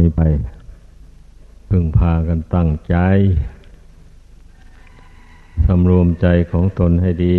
[0.00, 0.22] นี้ไป
[1.68, 2.96] พึงพากันตั้งใจ
[5.66, 7.38] สำรวมใจของตนให้ดี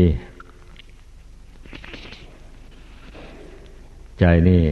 [4.19, 4.63] ใจนี่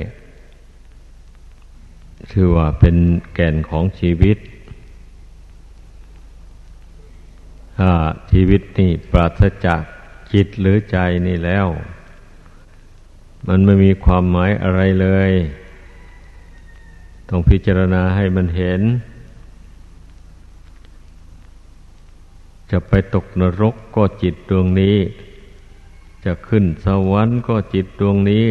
[2.31, 2.95] ชื่อว่าเป็น
[3.33, 4.37] แก่นของชีวิต
[7.77, 7.91] ถ้า
[8.31, 9.81] ชีวิตนี่ปราศจาก
[10.33, 10.97] จิตหรือใจ
[11.27, 11.67] นี่แล้ว
[13.47, 15.31] มันไม่มีความหมายอะไรเลย
[17.35, 18.81] ต้องพิจารณาให้มันเห็น
[22.71, 24.97] จะไปตกนรกก็จิตดวงนี้
[26.25, 28.45] จะขึ้นสวรรค์ก็จิตดวงนี้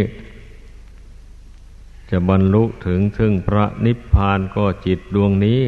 [2.10, 5.62] จะบรรลุถึงซึ่งพระนิพพานก็จิตดวงนี้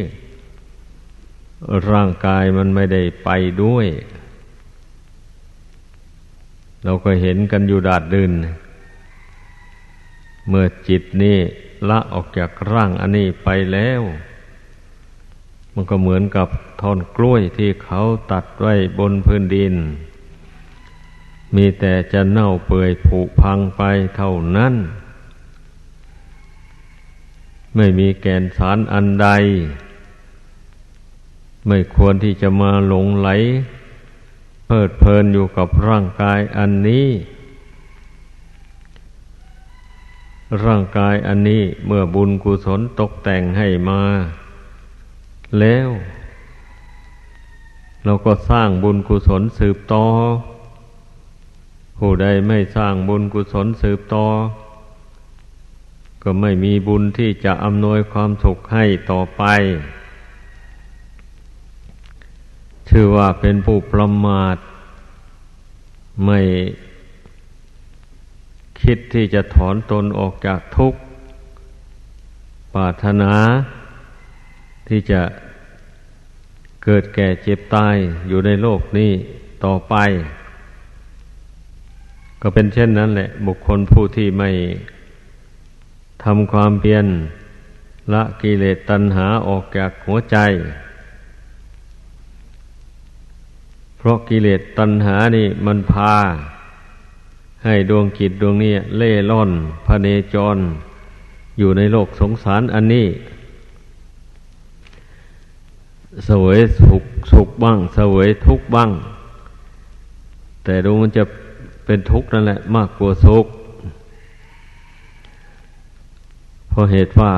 [1.91, 3.29] ร่างกายมันไม่ได้ไป
[3.63, 3.87] ด้วย
[6.85, 8.33] เราก็เห็นกันอยู่ดาดดิน
[10.49, 11.39] เมื่อจิตนี้
[11.91, 14.03] ละออกจากร่างอันนี้ไปแล้ว
[15.75, 16.49] มันก็เหมือนกับ
[16.81, 19.75] ท่อนกล้วยที่เขาตัดไว้บนพื้นดิน
[21.55, 23.83] มีแต่จะเน่าเปื่อยผุพังไป
[24.17, 24.75] เท่านั้น
[27.77, 29.29] ไม่มีแกนสารอันใด
[31.67, 33.29] ไม่ควรที่จะมาหลงไหล
[34.67, 37.07] เพลิดเพลินอยู่กับร่างกายอันนี้
[40.65, 44.03] ร่างกายอันนี้เมื่อบุญกุศลตกแต่งให้มา
[45.61, 45.89] แล้ว
[48.05, 50.07] เราก็สร้างบุญกุศลสืบต่อ
[51.99, 54.27] ผู้ใดไม่สร้างบุญกุศลสืบต่อ
[56.23, 59.43] ก็ไม่มีบุญที่จะอำนวยความสุขให้ต่อไป
[62.89, 64.57] ชื่อว่าเป็นผู้ประมาท
[66.25, 66.41] ไม่
[68.85, 71.01] คิดที่จะถอนตนออกจากทุกข์
[72.75, 73.33] ปรารถนา
[74.89, 75.23] ที่จะ
[76.85, 77.97] เกิดแก่เจ็บตาย
[78.29, 79.13] อยู่ในโลกนี้
[79.65, 79.95] ต่อไป
[82.43, 84.51] ก็เป็นเช่นนั้นแหละ บุคคลผู้ที่ไม่
[86.25, 87.07] ทำความเพียร
[88.13, 90.37] ละกิเลสตัณหาออกจากหัวใจ
[93.99, 96.15] เพราะกิเลสตัณหานี่มันพา
[97.65, 99.51] ให้ดวงจิตดวงนี้เล่ล่อน
[99.87, 100.57] พเนจร
[101.59, 103.07] อยู่ในโลกสงสารอันนี้
[106.29, 108.91] สวยสุขสุขบ้างสวยทุกบ้าง
[110.65, 111.25] แต่ดูมันจะ
[111.85, 113.47] เป็นทุกข์นั่นแหละมากกว่าสุข
[116.69, 117.33] เพราะเหตุว่า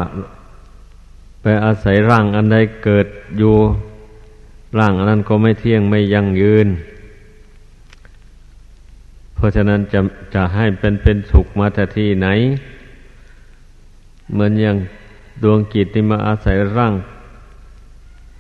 [1.43, 3.07] ไปอาศัยร่างอันใดเกิด
[3.39, 3.55] อยู่
[4.79, 6.69] ร่างอันนั้นก็ไม่เที่ยงไม่ยั่งยืน
[9.37, 10.01] เพราะฉะนั้นจะ
[10.35, 12.29] จะให้เป็นเป็นสุขมาแต่ที่ไหน
[14.33, 14.77] เหมือนอย่าง
[15.43, 16.95] ดวงกิจที่มาอาศัยร่าง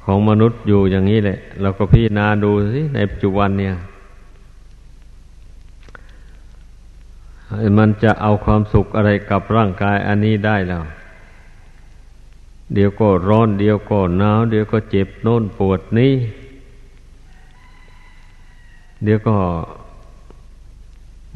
[0.05, 3.75] ของมนุษย์อยู่อย่างนี้แหละ เราก็พิจารณาดูสิในปัจจุบันเนี่ย
[7.79, 10.85] มันจะเอาความสุขอะไรกับร่างกายอันนี้ได้แล้ว
[12.75, 16.13] เดี๋ยวก็ร้อนเดี๋ยวก็หนาวเดี๋ยวก็เจ็บโน่นปวดนี้
[19.05, 19.37] เดี๋ยวก็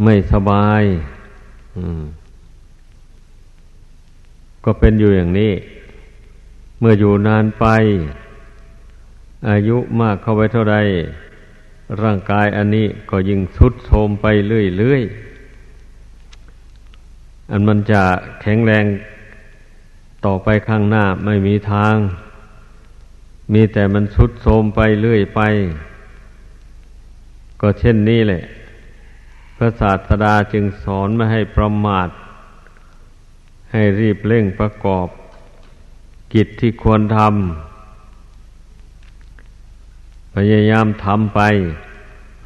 [0.05, 0.83] ไม่สบาย
[4.65, 5.53] ก็เป็นอยู่อย่างนี้
[6.79, 7.67] เมื่ออยู่นานไป
[9.49, 10.77] อายุมากเข้าไปเท่าใด
[12.03, 18.03] ร่างกายอันนี้ก็ยิ่งทุดโทรมไปเรื่อยๆ อันมันจะ
[18.41, 18.85] แข็งแรง
[20.25, 21.97] ต่อไปข้างหน้าไม่มีทาง
[23.53, 25.41] มีแต่มันทุดโทรมไปเรื่อยไป
[27.61, 28.43] ก็เช่นนี้แหละ
[29.63, 32.09] ระศาสดาจึงสอนไม่ให้ประมาท
[33.73, 35.09] ให้รีบเร่งประกอบ
[36.35, 41.41] กิจที่ควรทำพยายามทำไป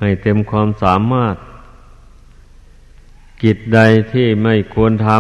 [0.00, 1.36] ให้เต็มความสามารถ
[3.42, 3.80] กิจใด
[4.12, 5.10] ที่ไม่ควรท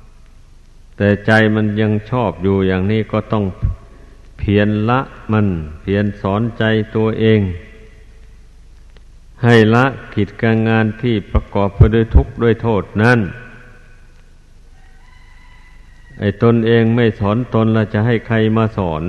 [0.00, 3.44] ำแต่ใจมันยังชอบอยู่อย่างนี้ก็ต้อง
[4.38, 5.00] เพียรละ
[5.32, 5.46] มัน
[5.80, 6.64] เพียรสอนใจ
[6.96, 7.40] ตัวเอง
[9.44, 9.84] ให้ละ
[10.14, 13.18] กิจการงานที่ประกอบไปด้วยทุกข์ด้วยโทษนั้น
[16.18, 19.04] ไอ้ตนเองไม่สอนตนละจะให้ใครมาสอน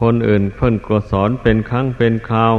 [0.00, 2.56] คนอื่นเพิ่นก็สอนเป็นครั้งเป็นคราว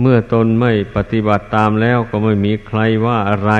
[0.00, 3.52] เมื่อตนไม่ปฏิบัติตามแล้วก็ไม่มีใครว่าอะไร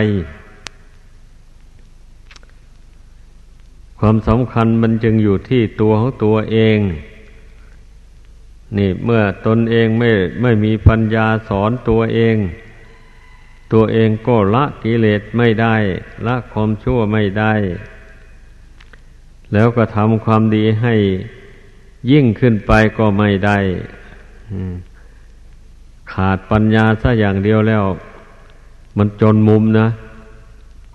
[3.98, 6.78] ความสำคัญมันจึงอยู่ที่ตัวของตัวเอง
[8.76, 10.10] นี่เมื่อตนเองไม่
[10.42, 12.36] ไม่มีปัญญาสอนตัวเอง
[13.72, 15.74] ตัวเองก็ละกิเลสไม่ได้
[16.26, 17.52] ละความชั่วไม่ได้
[19.52, 20.94] แล้วก็ทำความดีให้
[22.10, 23.58] ยิ่งขึ้นไปก็ไม่ได้
[26.12, 27.84] ขาดปัญญาซะอย่างเดียวแล้ว
[28.96, 29.88] มันจนมุมนะ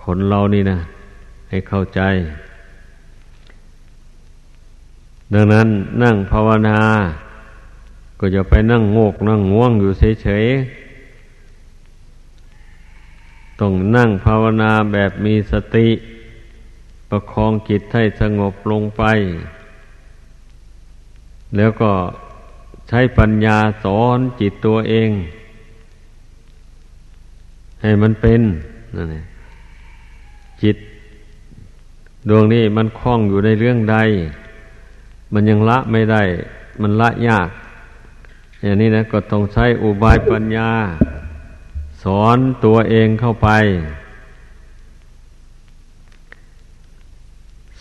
[0.04, 0.80] คนเรานี่นะ
[1.50, 2.02] ให้เข้าใจ
[5.34, 5.68] ดังนั้น
[6.04, 6.80] นั่งภาวนา
[8.24, 9.92] ก็อย่าไปนั่งโงกนั่งง่วงอยู่
[10.24, 15.88] เฉยๆ ต้องนั่งภาวนาแบบมีสติ
[17.10, 19.04] ประคองจิตให้สงบลงไป
[21.58, 21.92] แล้วก็
[22.88, 25.10] ใช้ปัญญาสอนจิตตัวเอง
[27.82, 28.42] ให้มันเป็น
[28.96, 29.26] นั่นเอง
[30.62, 30.78] จิต
[32.30, 33.98] ดวงนี้มันคล้องอยู่ในเรื่องใด
[35.34, 36.24] มันยังละไม่ได้
[36.82, 37.50] มันละยาก
[38.64, 40.72] อย่างนี้นะก็ต้องใช้อุบายปัญญา
[42.04, 43.50] สอนตัวเองเข้าไป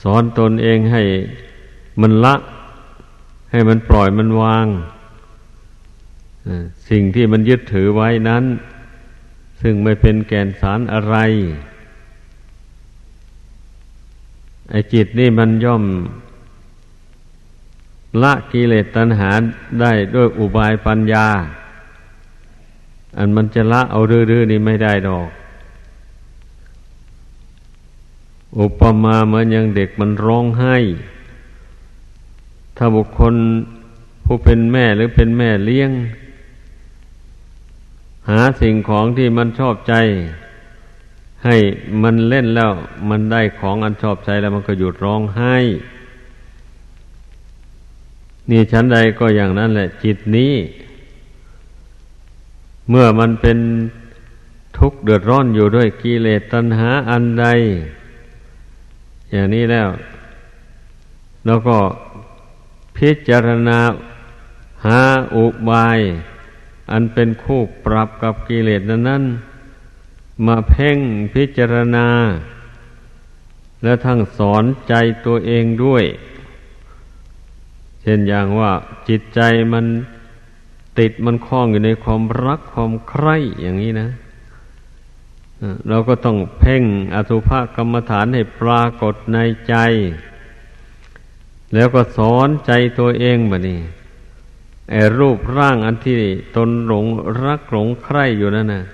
[0.03, 1.03] สอนตนเองให้
[2.01, 2.35] มันละ
[3.51, 4.67] ให้มันปล่อยมันวาง
[6.91, 8.45] สิ่งที่มันยึดถือไว้นั้น
[9.63, 11.17] ซึ่งไม่เป็นแก่นสารอะไร
[14.71, 15.85] ไอ้จิตนี่มันย่อม
[18.23, 19.31] ละกิเลสตัณหา
[19.81, 21.27] ได้ด้วยอุบายปัญญา
[23.19, 25.29] อันมันจะละเอาดื้อๆนี่ไม่ได้ดอก
[28.59, 30.77] อุปมาเหมือนอย่างเด็กมันร้องไห้
[32.77, 33.35] ถ้าบุคคล
[34.25, 35.91] ผู้เป็นแม่หรือเป็นแม่เลี้ยง
[38.29, 39.95] หาสิ่งของที่มันชอบใจ
[41.45, 41.57] ให้
[42.03, 42.73] มันเล่นแล้ว
[43.09, 45.57] มันได้ของอันชอบใจแล้วมันก็หยุดร้องไห้
[48.51, 50.55] นี่ชั้นใดก็อย่างนั้นแหละ จิตนี้
[52.89, 53.59] เมื่อมันเป็น
[54.79, 57.47] ทุกข์เดือดร้อนอยู่ด้วยกิเลสตัณหาอันใด
[59.31, 59.89] อย่างนี้แล้ว
[61.47, 61.79] แล้วก็
[62.97, 63.79] พิจารณา
[64.87, 65.01] หา
[65.37, 66.01] อุบาย
[66.91, 69.25] อันเป็นคู่ปรับกับกิเลสนั้นน
[70.47, 70.99] มาเพ่ง
[71.35, 72.09] พิจารณา
[73.83, 74.95] และทั้งสอนใจ
[75.27, 76.05] ตัวเองด้วย
[78.03, 78.73] เช่นอย่างว่า
[79.09, 79.41] จิตใจ
[79.73, 79.85] มัน
[80.99, 84.09] ติดมันคล้องอยู่ในความรักความใคร่อย่างนี้นะ
[85.89, 89.39] เราก็ต้องเพ่งอสุภกรรมฐานให้ปรากฏใน
[89.69, 89.75] ใจ
[91.75, 93.81] แล้วก็สอนใจตัวเองแบบนี้
[94.91, 96.17] ไอ้รูปร่างอันที่
[96.57, 97.07] ตนหลง
[97.45, 98.85] รักหลงใคร่อยู่นั่นนะ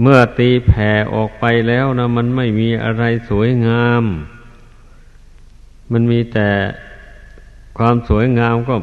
[0.00, 4.04] เมื่อตีแผ่ออกไปแล้วนะมันไม่มีอะไรสวยงาม
[5.92, 6.50] มันมีแต่
[7.78, 8.76] ความสวยงามก็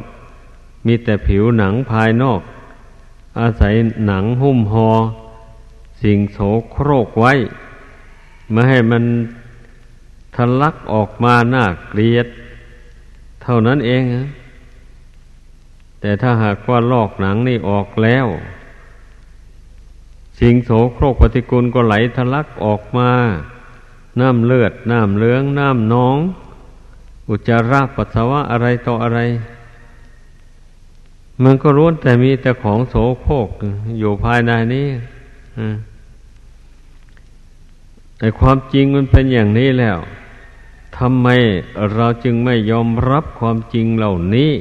[0.86, 2.40] มีแต่ผิวหนังภายนอก
[3.40, 3.74] อาศัย
[4.06, 4.90] หนังหุ้มหอ
[6.02, 6.38] สิ่งโส
[6.72, 7.32] โครกไว้
[8.50, 9.04] ไม่ให้มัน
[10.34, 12.26] ทะลักออกมาหน้าเกลียด
[13.42, 14.28] เท่านั้นเองนะ
[16.00, 18.26] แต่ถ้าหากว่าลอกหนังนี่ออกแล้ว
[20.40, 23.10] สิ่งโสโครกปฏิกูลก็ไหลทะลักออกมา
[24.20, 26.18] น้ำเลือด น้ำเลือง น้ำน้อง
[27.28, 29.20] อุจจาระปัสสาวะอะไรต่ออะไร
[31.42, 33.48] มันก็ร้วนแต่มีแต่ของโสโครก
[33.98, 34.88] อยู่ภายในนี้
[38.18, 39.98] แต่ความจริงมันเป็นอย่างนี้แล้ว
[40.96, 41.28] ทำไม
[41.94, 44.52] เราจึงไม่ยอมรับความจริงเหล่านี้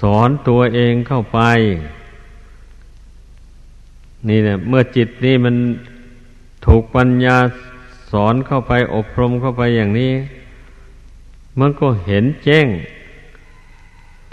[0.00, 1.40] สอนตัวเองเข้าไป
[4.28, 5.56] นี่เนี่ยเมื่อจิตนี่มัน
[6.66, 7.36] ถูกปัญญา
[8.26, 10.12] อนเข้าไปอบรมเข้าไปอย่างนี้
[11.60, 12.66] มันก็เห็นแจ้ง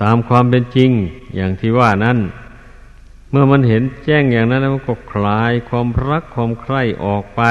[0.02, 0.92] ตามความเป็นจริง
[1.36, 2.18] อย่างที่ว่านั้น
[3.30, 7.42] เมื่อมันเห็นแจ้งอย่างนั้นมันก็คลายความรักความใคร่ออกไป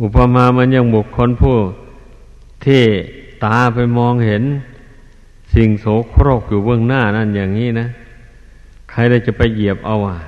[0.00, 1.58] อุปมามันยังบุคคลผู้
[2.64, 2.82] ที่
[3.44, 4.42] ตาไปมองเห็น
[5.54, 7.86] สิ่งโสโครกอยู่เบื้องหน้านั่นอย่างนี้นะ
[8.90, 10.18] ใครได้จะไปเหยียบเอาอะ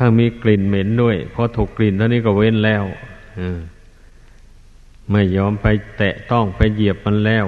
[0.00, 2.84] ถ้ามีกลิ่นเหม็นด้วยพอถูกกลิ่นเท่านี้ก็เว้นแล้ว
[5.10, 5.66] ไม่ยอมไป
[5.98, 7.46] แตะต้องไปเหยียบมันแล้ว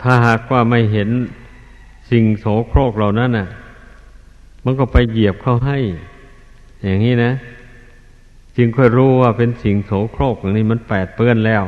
[0.00, 1.08] ถ้าหากว่าไม่เห็น
[2.10, 3.48] สิ่งโสโครกเหล่านั้นน่ะ
[4.64, 5.78] มันก็ไปเหยียบเข้าให้
[6.84, 7.32] อย่างนี้นะ
[8.56, 11.64] จึงค่อยรู้ว่าเป็นสิ่งโสโครกอย่างนี้มันแปดเปื้อนแล้ว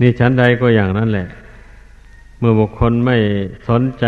[0.00, 1.28] นี่ชั้นใดก็อย่างนั้นแหละ
[2.38, 3.16] เมื่อบุคคลไม่
[3.68, 4.04] สนใจ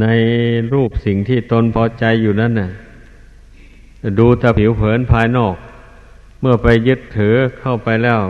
[0.00, 0.06] ใน
[0.72, 2.70] รูปสิ่งที่ตนพอใจอยู่นั่นน่ะ
[4.18, 5.54] ดูแต่ผิวเผินภายนอก
[6.40, 8.20] เมื่อไปยึดถือเข้าไปแล้ว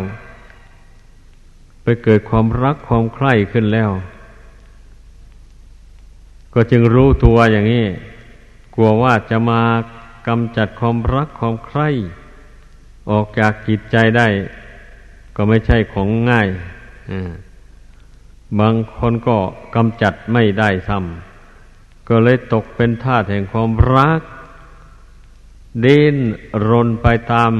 [1.82, 3.90] ไปเกิดความรักความใคร่ขึ้นแล้ว
[6.54, 7.86] กก็จึงรู้ตัวอย่างนี้
[8.74, 9.60] กลัวว่าจะมา
[10.26, 11.88] กำจัดความรักความใคร่
[13.10, 14.28] ออกจากจิตใจได้
[15.36, 16.48] ก็ไม่ใช่ของง่าย
[18.60, 19.36] บางคนก็
[19.74, 21.25] กำจัดไม่ได้ซ้ำ
[22.08, 24.20] ก็เลยตกเป็นทาสแห่งความรัก
[25.84, 26.16] ดิ้น
[26.68, 27.52] รนไปตาม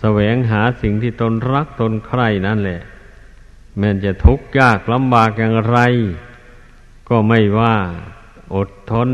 [0.00, 2.80] แสวงหาสิ่งที่ตนรักตนใคร่นั่นแหละ
[3.78, 5.78] แม้จะทุกข์ยากลำบากอย่างไร
[7.08, 7.76] ก็ไม่ว่า
[8.54, 9.08] อดทน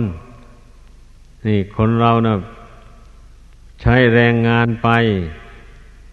[1.47, 2.37] นี่คนเรานะ่ะ
[3.81, 4.89] ใช้แรงงานไป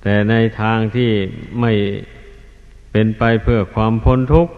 [0.01, 1.11] แต่ในทางที่
[1.59, 1.71] ไม่
[2.91, 4.53] เป็นไปเพื่อความพ้นทุกข์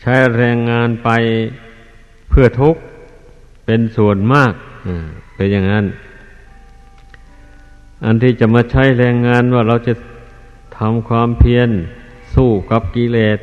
[0.00, 1.10] ใช้แรงงานไป
[2.32, 2.80] เพื่อทุกข์
[3.64, 4.52] เป็นส่วนมาก
[5.34, 5.86] เป็นอย่างนั้น
[8.04, 9.94] อันที่จะมาใช้แรงงานว่าเราจะ
[10.78, 11.68] ทำความเพียร
[12.34, 13.38] สู้กับกิเลส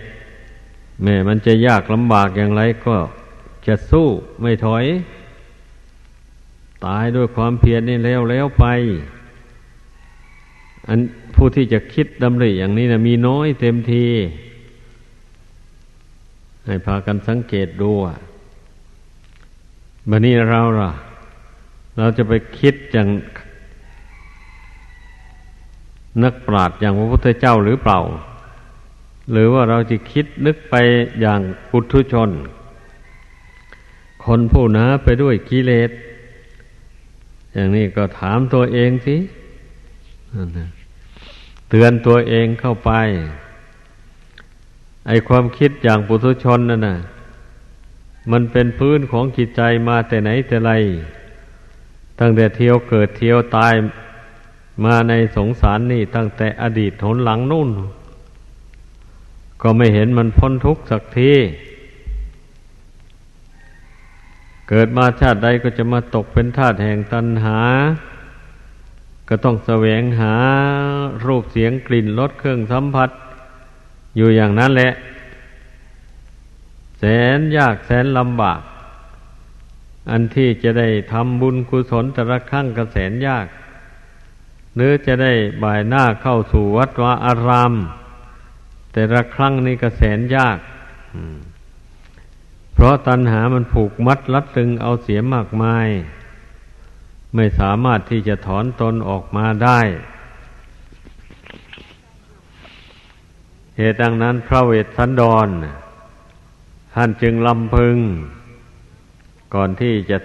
[1.04, 2.96] แม้มันจะยากลำบากอย่างไรก็
[3.68, 4.08] จะสู้
[4.42, 4.86] ไม่ถอย
[6.86, 8.66] ตายด้วยความเพียรนี่แล้วแล้วไป
[10.88, 11.00] อัน
[11.36, 14.06] ผู้ที่จะคิดดำริอย่างนี้นะมีน้อยเต็มที
[16.66, 17.92] ให้พากันสังเกตดู
[20.10, 20.92] บันนี้เราล่ะ
[21.98, 23.10] เราจะไปคิดอย่าง
[26.24, 28.00] นักปราชญ์อย่างพระพุทธเจ้าหรือเปล่า
[29.32, 30.76] หรือว่าเราจะคิดนึกไป
[31.22, 32.30] อย่างปุถุชน
[34.26, 35.92] คนผู้หนาไปด้วยกิเลส
[37.54, 39.16] อย่างนี้ก็ถามตัวเองสิ
[41.70, 42.92] เตือนตัวเองเข้าไป
[45.08, 46.98] ไอความคิดอย่างปุถุชนนั่นนะ
[48.32, 50.72] มันเป็นพื้นของจิตใจมาแต่ไหนแต่ไร
[52.20, 53.74] ตั้งแต่เที่ยวเกิดเที่ยวตาย
[54.86, 57.70] มาในสงสารนี่ตั้งแต่อดีตหนหลังนู่น
[59.62, 61.34] ก็ไม่เห็นมันพ้นทุกข์สักที
[64.70, 67.60] เกิดมาชาติใดก็จะมาตกเป็นทาสแห่งตัณหา
[69.30, 70.34] ก็ต้องแสวงหา
[71.26, 73.10] รูปเสียงกลิ่นรสเครื่องสัมผัส
[74.16, 74.92] อยู่อย่างนั้นแหละ
[77.00, 77.06] แส
[77.38, 78.62] นยากแสนลำบาก
[80.10, 83.48] อันที่จะได้ทำบุญกุศลแต่ละครั้งก็แสนยาก
[84.76, 87.74] หรือจะได้บ่ายหน้าเข้าสู่วัดวาอาราม
[88.94, 90.58] แต่ละครั้งนี้ก็แสนยาก
[92.74, 95.88] เพราะตัณหามันผูกมัดลัดตึงเอาเสียมากมาย
[97.36, 99.80] ไม่สามารถที่จะถอนตนออกมาได้
[103.78, 105.48] เหตุดังนั้นพระเวทสันดร
[106.94, 107.98] ท่านจึงลำพึง
[109.54, 110.18] ก่อนที่จะ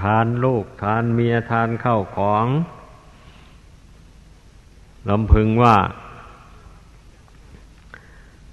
[0.00, 2.46] ทานลูกทานเมียทานเข้าของ
[5.10, 5.76] ลำพึงว่า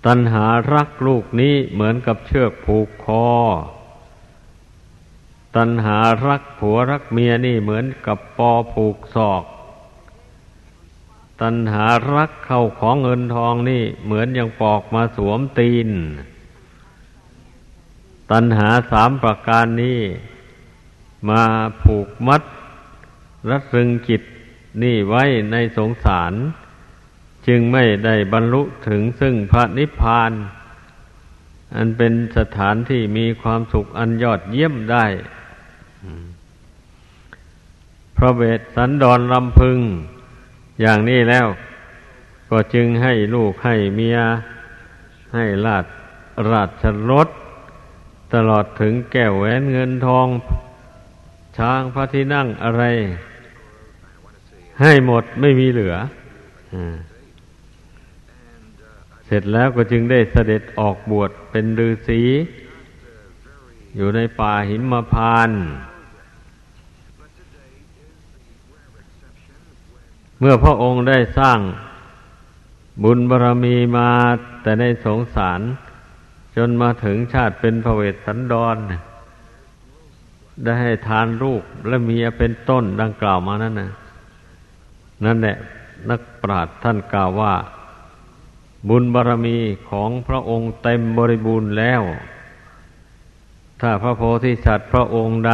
[0.06, 3.28] ตัณหารักลูกนี้เหมือนกับเชือกผูกคอ
[5.56, 5.98] ตัณหา
[6.28, 9.44] รักผัวรักเมียนี่เหมือนกับปอผูกศอก
[11.42, 11.86] ตัณหา
[12.16, 15.90] รักเข้าของเงินทองนี่เหมือนอย่างปอกมาสวมตีน
[18.32, 20.02] ตัณหาสามประการนี้
[21.30, 21.44] มา
[21.82, 22.42] ผูกมัด
[23.50, 24.22] รัดรึงจิต
[24.84, 26.34] นี่ไว้ในสงสาร
[27.48, 30.32] จึงไม่ได้บรรลุถึงซึ่งพระนิพพาน
[31.76, 35.06] อันเป็นสถานที่มีความสุขอันยอดเยี่ยมได้
[38.18, 39.80] พระเวทสันดรลำพึง
[40.82, 41.48] อย่างนี้แล้ว
[42.50, 44.18] ก็จึงให้ลูกให้เมีย
[45.34, 45.86] ให้ลาด
[46.52, 47.30] ราชรถ
[48.34, 50.28] ตลอดถึงแก้วแหวนเงินทอง
[51.58, 52.84] ช้างพระที่นั่งอะไร
[54.82, 55.96] ให้หมดไม่มีเหลือ
[56.74, 56.76] อ
[59.26, 62.22] เสร็จแล้วก็จึงได้เสด็จออกบวชเป็นฤาษี
[63.96, 65.52] อยู่ในป่าหิมพาน
[70.40, 71.60] เมื่อพระองค์ได้สร้าง
[73.04, 74.10] บุญบารรมีมา
[74.62, 75.62] แต่ในสงสาร
[76.58, 78.76] จนมาถึงชาติเป็นพระเวสสันดร
[80.64, 83.92] ได้ให้ทานลูกและเมียเป็นต้นดังกล่าวมานั่นนะ
[85.26, 85.58] นั่นแหละ
[86.10, 87.54] นักปราชญ์ท่านกล่าวว่า
[88.90, 89.58] บุญบารรมี
[89.90, 92.02] ของพระองค์เต็มบริบูรณ์แล้ว
[93.82, 95.54] ถ้าพระโพธิสัตว์พระองค์ใด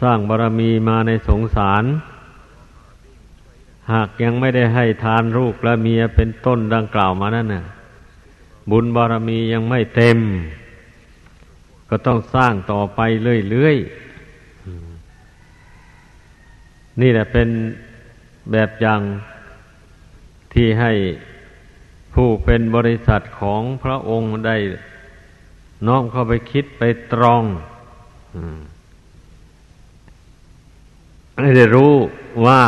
[0.00, 1.84] สร้างบารรมีมาในสงสาร
[3.92, 7.64] หากยังไม่ได้ให้ทานลูกและเมียเป็นต้นดังกล่าวมานั่นน่ะ
[8.70, 10.18] บุญบารมียังไม่เต็ม
[11.88, 13.00] ก็ต้องสร้างต่อไป
[13.50, 17.48] เรื่อยๆ นี่แหละเป็น
[18.50, 19.00] แบบอย่าง
[20.52, 20.92] ที่ให้
[22.14, 24.56] ผู้เป็นบริษัทของพระองค์ได้
[25.86, 27.42] น้อมเข้าไปคิดไปตรอง
[31.38, 31.94] ให้ได้รู้
[32.46, 32.62] ว่า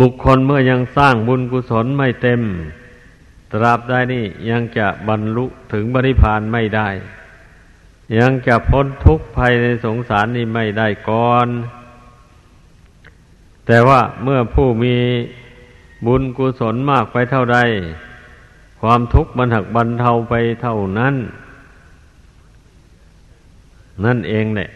[0.00, 2.40] บุคคลเมื่อยังสร้างบุญกุศลไม่เต็ม
[3.52, 6.88] ตราบใดนี่ยังจะบรรลุถึงบริพานไม่ได้
[8.18, 11.48] ยังจะพ้นทุกข์ภายในสงสารนี่ไม่ได้ก่อน
[13.66, 14.96] แต่ว่าเมื่อผู้มี
[16.06, 17.58] บุญกุศลมากไปเท่าใด
[18.80, 21.14] ความทุกข์มันหักบรรเทาไปเท่านั้น
[24.04, 24.68] นั่นเองแหละ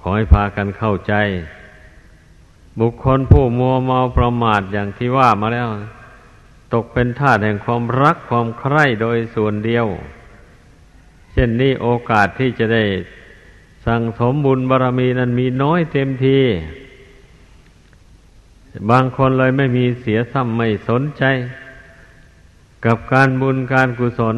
[0.00, 1.14] ขอให้พากันเข้าใจ
[2.80, 5.68] บุคคลผู้มัวเมาประมาทอย่างที่ว่ามาแล้ว
[6.74, 9.86] ตกเป็นทาสแห่งความรักความใคร่โดยส่วนเดียว
[11.32, 12.84] เช่นนี้โอกาสที่จะได้
[13.86, 16.40] สั่งสมบุญบารรมีนั้นมีน้อยเต็มที
[18.90, 21.24] บางคนเลยไม่มีเสียซ้ำไม่สนใจ
[22.84, 24.36] กับการบุญการกุศล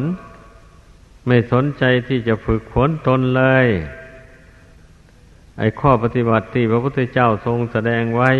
[1.27, 3.67] ไม่สนใจที่จะฝึกฝนตนเลย
[5.57, 8.31] ไอ้ข้อปฏิบัติที่พระพุทธเจ้าทรงแสดงไว้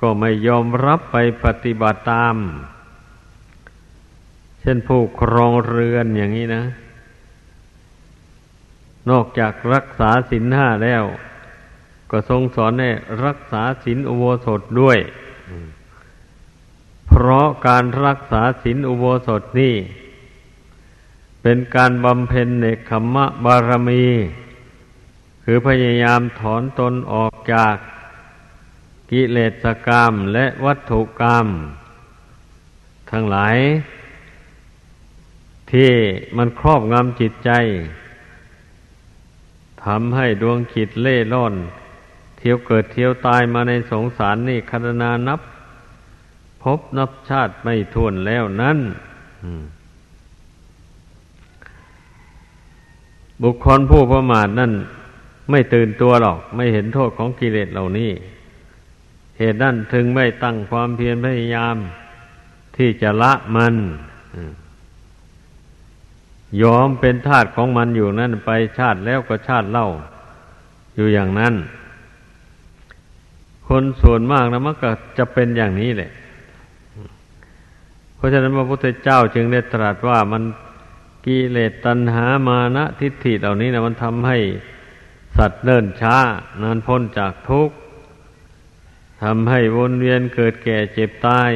[0.00, 2.36] ก็ไม่ยอมรับไปปฏิบัติตาม
[4.62, 6.62] เช่นผู้ครองเรือนอย่างนี้นะ
[9.10, 11.04] นอกจากรักษาศีลห้าแล้ว
[12.10, 12.90] ก็ทรงสอนให้
[13.24, 14.98] รักษาศีลอุโบสถด้วย
[17.06, 19.74] เพราะการรักษาศีลอุโบสถนี่
[21.42, 24.06] เป็นการบำเพ็ญเนคขมะบารมี
[25.44, 27.76] คือพยายามถอนตนออกจาก
[29.10, 31.46] กิเลสกรรมและวัตถุกรรม
[33.10, 33.56] ทั้งหลาย
[35.72, 35.92] ที่
[36.36, 37.50] มันครอบงำจิตใจ
[39.84, 41.54] ทำให้ดวงจิตเล่ร่อน
[42.36, 45.40] เที่ยวเกิดเที่ยวตายมาในสงสารนี่คณนานับ
[46.62, 48.78] พบนับชาติไม่ทวนแล้วนั่น
[53.42, 54.72] บุคคลผู้ประมาทนั่น
[55.50, 58.10] ไม่ตื่นตัวหรอก ไม่เห็นโทษของกิเลสเหล่านี้
[59.38, 61.76] เหตุนั้นถึงไม่ตั้งความเพียรพยายาม
[62.76, 63.74] ที่จะละมัน
[66.62, 69.88] ยอมเป็นทาสของมันอยู่นั่นไปชาติแล้วก็ชาติเล่า
[70.94, 71.54] อยู่อย่างนั้น
[73.66, 76.10] คนส่วนมากนะมันก็จะเป็นอย่างนี้แหละ
[78.16, 80.42] เพราะฉะนั้นพระพุทธเจ้าจึงได้ตรัสว่ามัน
[81.26, 84.38] กิเลสตัณหามานะทิฏฐิเหล่านี้นะมันทำให้
[85.36, 86.18] สัตว์เนิ่นช้า
[86.62, 87.74] นานพ้นจากทุกข์
[89.22, 91.52] ทำให้วนเวียนเกิดแก่เจ็บตาย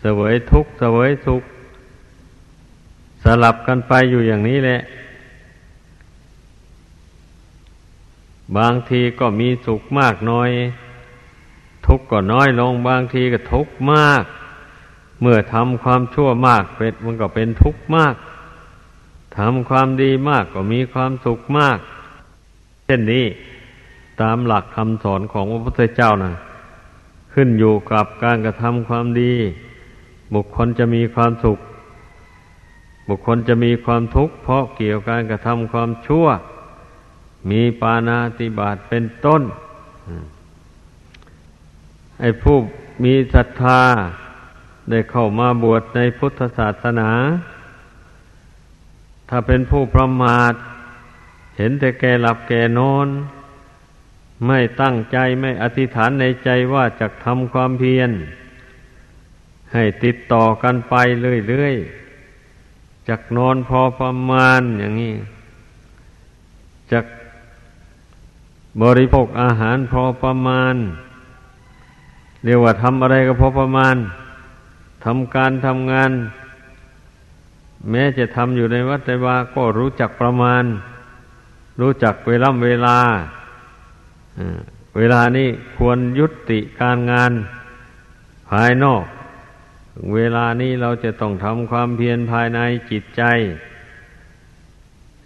[0.00, 1.42] เสวยทุกข์เสวยสุข
[3.22, 4.80] สลับกันไปอยู่อย่างนี้แหละ
[8.58, 10.50] บางทีก็มีสุขมากน้อย
[11.86, 14.24] ทุกข์ก็น้อยลง บางทีก็ทุกข์มาก
[15.20, 18.14] เมื่อทำความชั่วมากเป็นมันก็เป็นทุกข์มาก
[19.38, 21.78] ทำความดีมากก็มีความสุขมาก
[22.84, 23.26] เช่นนี้
[24.20, 26.32] ตามหลักคำสอนของพระพุทธเจ้านะ
[27.32, 29.32] ขึ้นอยู่กับการกระทำความดี
[30.34, 31.58] บุคคลจะมีความสุข
[33.10, 36.26] บุคคลจะมีความทุกข์เพราะเกี่ยวกับการกระทำความชั่ว
[37.50, 39.42] มีปานาติบาตเป็นต้น
[42.20, 42.56] ไอ้ผู้
[43.04, 43.82] มีศรัทธา
[44.90, 47.10] ได้เข้ามาบวชในพุทธศาสนา
[49.28, 50.54] ถ้าเป็นผู้ประมาท
[51.56, 53.08] เห็นแต่แกหลับแกนอน
[54.46, 58.10] ไม่ตั้งใจไม่อธิษฐานในใจว่าจะทำความเพียร
[59.74, 60.94] ให้ติดต่อกันไป
[61.48, 61.99] เรื่อยๆ
[63.08, 65.14] จักนอนพอประมาณอย่างนี้
[66.92, 67.04] จัก
[68.82, 70.74] บริโภคอาหารพอประมาณ
[72.44, 73.96] เรียกว่าทำอะไรก็พอประมาณ
[75.04, 76.10] ทำการทำงาน
[77.90, 80.64] แม้จะทำอยู่ในวัดในวาก็รู้จักประมาณ
[81.80, 82.98] รู้จักเวลาเวลา
[84.96, 87.32] เวลานี้ควรยุติการงาน
[88.50, 89.04] ภายนอก
[90.14, 92.60] เวลานี้เราจะต้องทำความเพียรภายใน
[92.90, 93.22] จิตใจ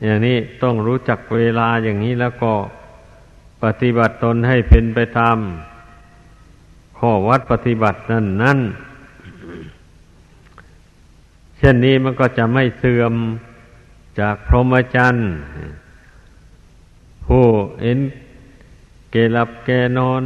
[0.03, 2.53] อย่างนี้ต้องรู้จักเวลาอย่างนี้แล้วก็
[3.63, 5.39] ปฏิบัติตนให้เป็นไปตาม
[6.99, 8.59] ข้อวัดปฏิบัตินั่นนั่น
[11.59, 13.15] เช่นนี้มันก็จะไม่เสื่อม
[14.21, 15.27] จากพรหมจรรย์
[17.27, 17.47] ผู้
[17.83, 17.99] เห็น
[19.11, 20.23] แก่หลับแก่นอน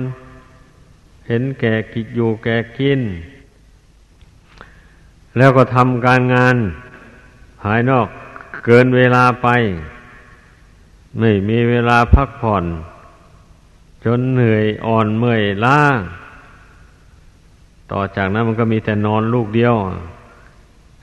[1.28, 3.00] เห็นแก่กิจอยู่แก่กิน
[5.38, 6.56] แล้วก็ทำการงาน
[7.62, 8.08] ภายนอก
[8.64, 9.48] เกินเวลาไป
[11.18, 12.64] ไม่มีเวลาพักผ่อน
[14.04, 15.80] จนเหนื่อยอ่อนเมื่อยล้า
[17.92, 19.74] ต่อจากนั้นมันก็มีแต่นอนลูกเดียว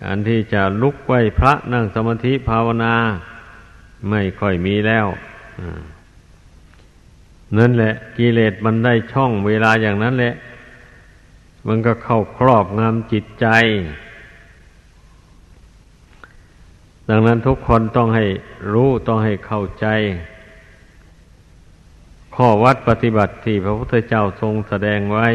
[0.01, 2.95] การที่จะลุกไหวพระนั่งสมาธิภาวนา
[4.09, 5.07] ไม่ค่อยมีแล้ว
[7.57, 10.33] นั่นแหละกิเลสมันได้ช่องเวลาอย่างนั้นแหละ
[11.67, 13.47] มันก็เข้าครอบงำจิตใจ
[17.09, 18.25] ดังนั้นทุกคนต้องให้
[18.71, 19.85] รู้ต้องให้เข้าใจ
[22.35, 25.27] ข้อวัดปฏิบัติที่พระพุทธเจ้าทรงแสดงไว้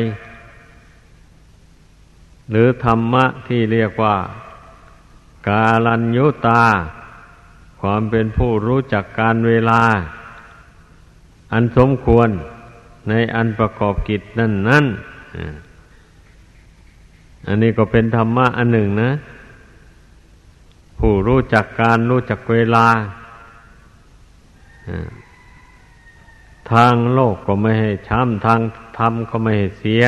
[2.50, 4.16] หรือธรรมะที่เรียกว่า
[5.48, 6.64] กาลัญยุตา
[7.80, 9.82] ความเป็นผู้รู้จักการเวลา
[11.52, 12.28] อันสมควร
[13.08, 14.86] ในอันประกอบกิจนั่นนั่น
[17.46, 19.10] อันนี้ก็เป็นธรรมะอันหนึ่งนะ
[21.00, 22.86] ผู้รู้จักการรู้จักเวลา
[26.72, 28.60] ทางโลกก็ไม่ให้ช้ำทาง
[28.98, 30.04] ธรรมก็ไม่ให้เสีย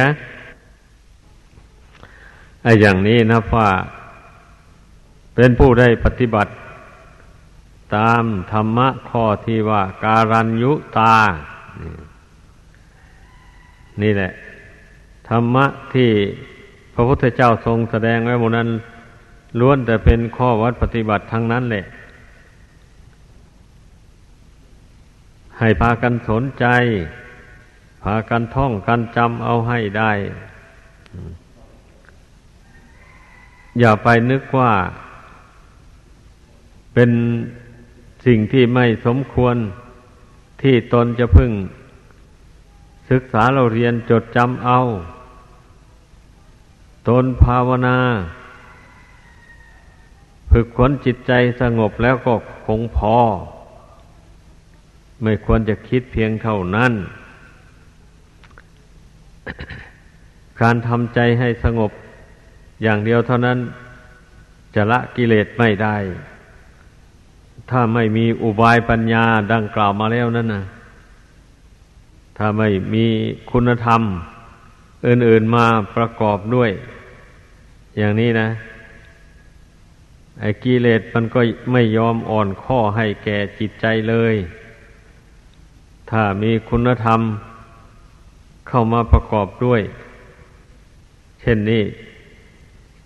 [2.62, 3.68] ไอ้อย่างนี้นะว่า
[5.34, 6.52] เป็นผู้ได้ปฏิบัติ
[7.96, 11.16] ตามธรรมะข้อที่ว่าการัญยุตา
[14.02, 14.32] นี่แหละ
[15.28, 16.10] ธรรมะที่
[16.94, 18.68] พระพุทธเจ้าทรงแสดงไว้หมดนั้น
[19.58, 21.84] ล้วนแต่เป็นข้อวัดปฏิบัติทั้งนั้นแหละ
[25.58, 26.66] ให้พากันสนใจ
[28.02, 30.12] พากันท่องกันจำเอาให้ได้
[33.78, 34.72] อย่าไปนึกว่า
[36.94, 37.10] เป็น
[38.26, 39.56] สิ่งที่ไม่สมควร
[40.62, 41.52] ที่ตนจะพึ่ง
[43.10, 44.78] ศึกษาเราเรียนจดจำเอา
[47.08, 47.98] ตนภาวนา
[50.52, 52.34] ฝึกขนจิตใจสงบแล้วก็
[52.66, 53.16] คงพอ
[55.22, 56.92] ไม่ควรจะคิดเพียงเท่านั้น
[60.60, 61.90] การทำใจให้สงบ
[62.82, 63.58] อย่างเดียวเท่านั้น
[64.74, 65.96] จะละกิเลสไม่ได้
[67.70, 70.62] ถ้าไม่มีอุบายปัญญาดังกล่าวมาแล้วนั่นนะ
[72.38, 73.06] ถ้าไม่มี
[73.50, 74.02] คุณธรรม
[75.06, 76.70] อื่น ๆมาประกอบด้วย
[77.98, 78.48] อย่างนี้นะ
[80.40, 81.40] ไอ้กิเลสมันก็
[81.72, 84.34] ไม่ยอมอ่อนข้อให้แก่จิตใจเลย
[86.10, 87.20] ถ้ามีคุณธรรม
[88.68, 89.82] เข้ามาประกอบด้วย
[91.40, 91.82] เช่นนี้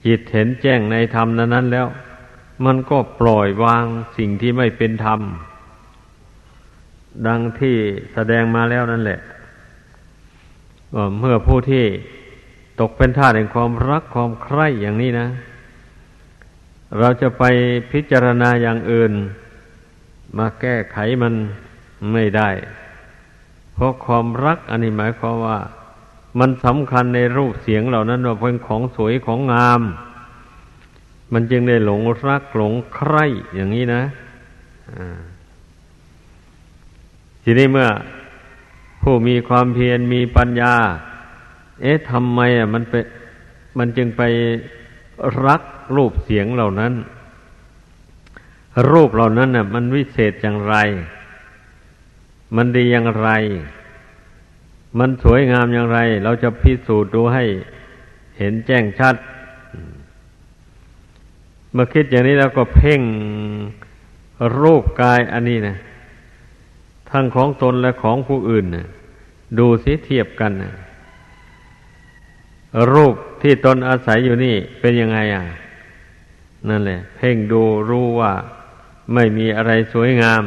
[0.04, 1.86] จิตเห็นแจ้งในธรรมนั้นแล้ว
[2.64, 3.84] มันก็ปล่อยวาง
[4.16, 5.20] สิ่งที่ไม่เป็นธรรม
[7.26, 7.76] ดังที่
[8.12, 9.20] แสดงมาแล้วนั่นแหละ
[10.94, 11.84] ว่าเมื่อผู้ที่
[12.80, 15.28] ตกเป็นท่าแห่งความรักความใคร่อย่างนี้นะ
[16.98, 17.44] เราจะไป
[17.92, 19.12] พิจารณาอย่างอื่น
[20.38, 21.34] มาแก้ไขมัน
[22.12, 22.50] ไม่ได้
[23.74, 25.58] เพราะความรักอันนี้หมายความว่า
[26.38, 29.82] มันสำคัญในรูปเสียงเหล่านั้นว่าเป็นของสวยของงาม
[31.32, 34.02] มันจึงได้หลงรักหลงใคร่อย่างนี้นะ
[37.42, 37.88] ทีนี้เมื่อ
[39.02, 40.74] ผู้มีความเพียรมีปัญญา
[41.82, 42.94] เอ๊ะทำไมอะมันไป
[43.78, 44.22] มันจึงไป
[45.46, 45.62] รัก
[45.94, 46.92] รูปเสียงเหล่านั้น
[48.90, 50.76] รูปเหล่านั้นน่ะ มันวิเศษอย่างไร
[52.56, 53.30] มันดีอย่างไร
[54.98, 57.44] มันสวยงามอย่างไร เราจะพิสูจน์ดูให้
[58.38, 59.16] เห็นแจ้งชัด
[61.72, 63.00] เมื่อคิดอย่างนี้แล้วก็เพ่ง
[64.60, 65.76] รูปกายอันนี้นะ
[67.10, 68.86] ทั้งของตนและของผู้อื่นนะ
[69.58, 70.72] ดูสิเทียบกันนะ
[72.92, 75.42] รูปที่ตนอาศัยอยู่นี่เป็นยังไงอะ
[76.68, 78.32] นั่นแหละ เพ่งดูรู้ว่า
[79.14, 80.44] ไม่มีอะไรสวยงาม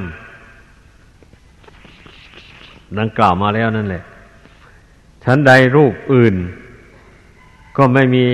[2.99, 4.03] ดังกล่าวมาแล้วนั่นแหละ
[5.23, 6.35] ชั้นใดรูปอื่น
[7.77, 8.25] ก็ไม่มี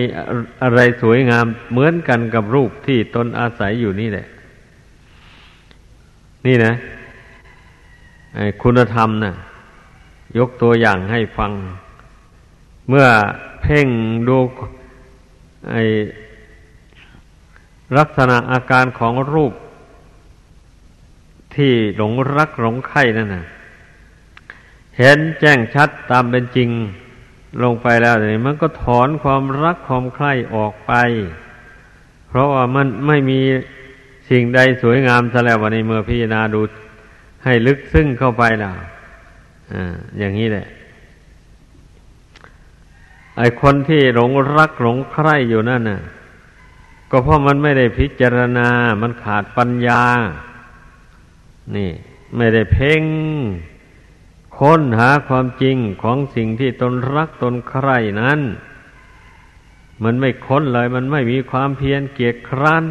[0.63, 4.27] อะไรสวยงาม เหมือนกันกับรูปที่ตนอาศัยอยู่นี่แหละ
[6.45, 6.73] นี่นะ
[8.61, 9.33] คุณธรรมนะ
[10.37, 11.51] ยกตัวอย่างให้ฟัง
[12.89, 13.07] เมื่อ
[13.61, 13.87] เพ่ง
[14.27, 14.37] ดู
[15.71, 15.75] ไอ
[17.97, 19.53] ลักษณะอาการของรูป
[21.55, 23.45] ที่หลงรักหลงใคร่นั่นนะ
[24.97, 26.69] เห็นแจ้งชัดตามเป็นจริง
[27.63, 30.93] ลงไปแล้วนี่มันก็ถอนความรักความใคร่ออกไป
[32.27, 33.39] เพราะว่ามันไม่มี
[34.29, 36.61] สิ่งใดสวยงามซะแล้ววันนี้เมื่อพิจารณาดู
[37.43, 38.75] ให้ลึกซึ้งเข้าไปแล้ว
[39.73, 39.75] อ
[40.19, 40.67] อย่างนี้แหละ
[43.37, 46.01] ไอคนที่หลงรักหลงใคร่อยู่นั่นน่ะ
[47.17, 48.69] ก็เพราะมันไม่ได้พิจารณา
[49.01, 50.03] มันขาดปัญญา
[51.75, 51.91] นี่
[52.37, 53.03] ไม่ได้เพ่ง
[54.57, 58.39] ค้นหาความจริงของสิ่งที่ตนรักตนใคร่นั้น
[60.03, 62.83] มันไม่ค้นเลย มันไม่มีความเพียรเกียจคร้าน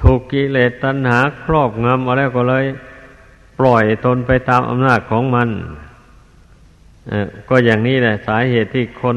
[0.00, 2.64] ถูกกิเลสตัณหาครอบงำอาแล้วก็เลย
[3.58, 5.48] ปล่อยตนไปตามอำนาจของมัน
[7.48, 9.16] ก็อย่างนี้แหละ สาเหตุที่คน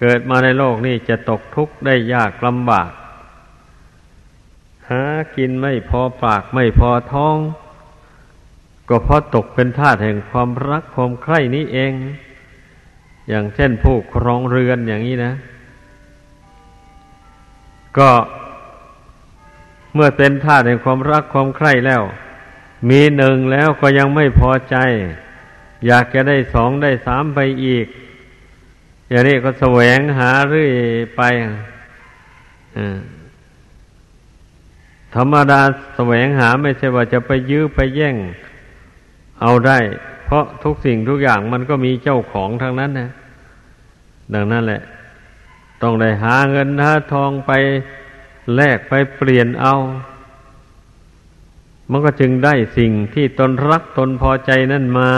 [0.00, 2.90] เกิดมาในโลกนี้จะตกทุกข์ได้ยากลำบาก
[4.90, 5.02] หา
[5.36, 7.36] กินไม่พอปากไม่พอท้อง
[8.88, 11.92] ก็เพราะตกเป็นทาสแห่งความรักความใคร่นี้เอง
[13.28, 15.32] อย่างเช่นผู้ครองเรือนอย่างนี้นะ
[17.98, 18.10] ก็
[19.94, 22.02] เมื่อเป็นทาสแห่งความรักความใคร่แล้ว
[22.90, 24.76] มีหนึ่งแล้วก็ยังไม่พอใจ
[25.86, 27.86] อยากจะได้สองได้สามไปอีก
[29.10, 30.72] อย่างนี้ก็แสวงหาเรื่อย
[31.16, 31.22] ไป
[35.14, 35.60] ธรรมดา
[35.96, 38.16] แสวงหาไม่ใช่ว่าจะไปยื้อไปแย่ง
[39.40, 39.78] เอาได้
[40.24, 43.10] เพราะทุกสิ่งทุกอย่างมันก็มีเจ้าของทั้งนั้นนะ
[44.34, 44.82] ดังนั้นแหละ
[45.82, 47.52] ต้องได้หาเงินหาทองไป
[48.54, 49.74] แลกไปเปลี่ยนเอา
[51.90, 55.12] มันก็จึงได้สิ่งที่ตนรักตนพอใจนั่นมา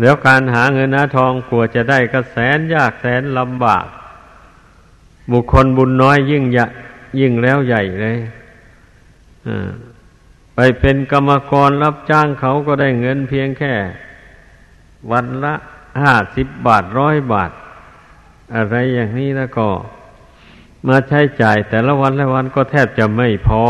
[0.00, 3.86] แล้วการหาเงินหาทองกลัวจะได้ก็แสนยากแสนลำบาก
[5.32, 6.66] บุคคลบุญน้อยยิ่งยะ
[7.20, 8.18] ยิ่งแล้วใหญ่เลย
[10.54, 13.74] ไปเป็นกรรมกรรับจ้างเขาก็ได้เงินเพียงแค่
[15.10, 15.54] วันละ
[16.02, 17.50] ห้าสิบบาทร้อยบาท
[18.54, 19.68] อะไรอย่างนี้แล้วก็
[20.88, 23.64] มาใช้จ่ายแต่ละวันละวันก็แทบจะไม่พอ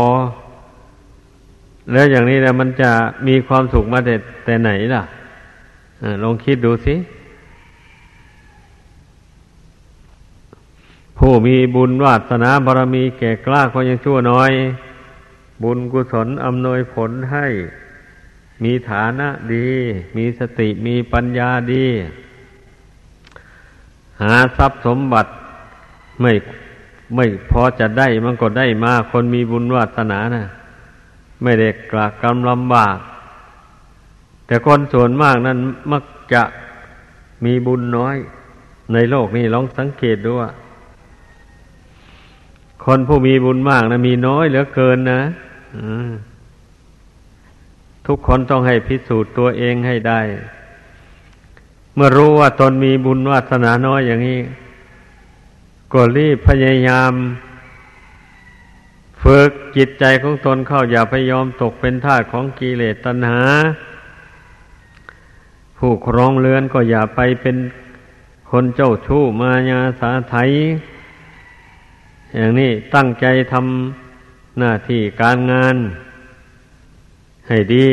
[1.91, 2.91] แล้วอย่างนี้นะมันจะ
[3.27, 4.15] มีความสุขมาแต่
[4.45, 5.03] แต่ไหนล่ะ
[6.23, 6.95] ลองคิดดูสิ
[11.17, 14.51] ผู้มีบุญวาสนาบารมีแก่กล้าก็ยังชั่วน้อย
[15.63, 17.47] บุญกุศลอำนวยผลให้
[18.63, 19.69] มีฐานะดี
[20.17, 21.85] มีสติมีปัญญาดี
[24.21, 25.29] หาทรัพย์สมบัติ
[26.21, 26.31] ไม่
[27.15, 30.45] ไม่พอจะได้มันก็ได้มาคนมีบุญวาสนานะ
[31.43, 32.97] ไม่ได้กลากกำลำบาก
[34.49, 35.57] แต่คนส่วนมากนั้น
[35.91, 36.43] มักจะ
[37.45, 38.15] มีบุญน้อย
[38.93, 40.51] ในโลกนี้ลองสังเกตดูว่า
[42.85, 45.21] คนผู้มีบุญมากนะมีน้อยเหลือเกินนะ
[48.07, 50.21] ทุกคนต้องให้พิสูจน์ตัวเองให้ได้
[51.95, 54.39] เมื่อรู้ว่าตนมีบุญวาสนาน้อยอย่างนี้
[55.93, 57.11] ก็รีบพยายาม
[59.23, 63.41] ฝึกจิตใจของตนเข้าอย่าพยอมตกเป็นทาสของกิเลสตัณหา
[65.81, 67.57] ผู้ครองเรือนก็อย่าไปเป็น
[68.49, 70.35] คนเจ้าชู้มายาสาไถ
[72.35, 75.75] อย่างนี้ตั้งใจทำหน้าที่การงาน
[77.47, 77.89] ให้ดี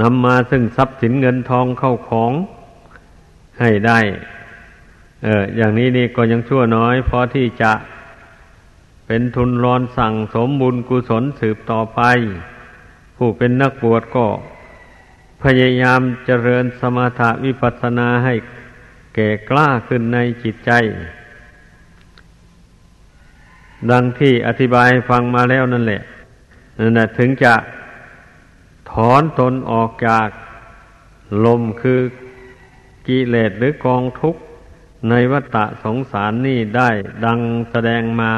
[0.00, 2.32] นำมาซึ่งทรัพย์สินเงินทองเข้าของ
[3.60, 3.98] ให้ได้
[5.24, 7.72] เออ อย่างนี้นี่ก็ยังชั่วน้อยพอที่จะ
[9.06, 12.00] เป็นทุนรอนสั่งสมบุญกุศลสืบต่อไป
[13.16, 14.26] ผู้เป็นนักบวชก็
[15.44, 18.34] พยายามเจริญสมถะวิปัสสนาให้
[19.14, 20.70] แก่กล้าขึ้นในจิตใจ
[23.90, 26.02] ดังที่อธิบายฟังมาแล้วนั่นแหละ
[26.80, 27.54] นั่นแหละถึงจะ
[28.90, 30.28] ถอนตนออกจาก
[31.44, 32.00] ลมคือ
[33.06, 34.40] กิเลสหรือกองทุกข์
[35.08, 36.90] ในวัฏฏะสงสารนี่ได้
[37.24, 37.38] ดัง
[37.70, 38.32] แสดงมา